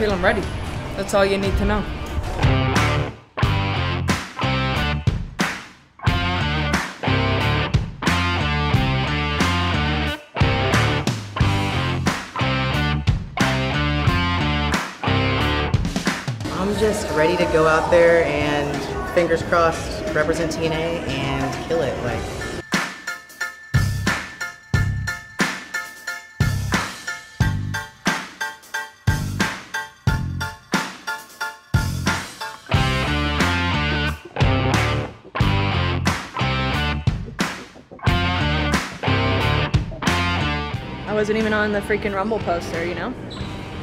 feeling 0.00 0.22
ready. 0.22 0.40
That's 0.96 1.12
all 1.12 1.26
you 1.26 1.36
need 1.36 1.54
to 1.58 1.64
know. 1.66 1.84
I'm 16.54 16.74
just 16.78 17.14
ready 17.14 17.36
to 17.36 17.44
go 17.52 17.66
out 17.66 17.90
there 17.90 18.24
and 18.24 19.14
fingers 19.14 19.42
crossed 19.42 20.02
represent 20.14 20.50
TNA 20.50 21.08
and 21.08 21.68
kill 21.68 21.82
it. 21.82 21.94
Like 22.04 22.39
I 41.10 41.12
wasn't 41.12 41.38
even 41.38 41.52
on 41.52 41.72
the 41.72 41.80
freaking 41.80 42.14
Rumble 42.14 42.38
poster, 42.38 42.86
you 42.86 42.94
know? 42.94 43.12